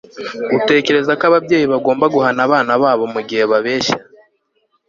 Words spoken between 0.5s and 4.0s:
utekereza ko ababyeyi bagomba guhana abana babo mugihe babeshya